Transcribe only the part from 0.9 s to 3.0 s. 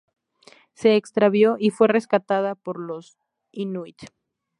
extravió y fue rescatado por